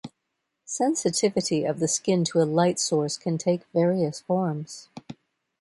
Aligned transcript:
Sensitivity 0.65 1.63
of 1.63 1.79
the 1.79 1.87
skin 1.87 2.23
to 2.25 2.41
a 2.41 2.43
light 2.43 2.79
source 2.79 3.17
can 3.17 3.37
take 3.37 3.65
various 3.71 4.19
forms. 4.21 4.89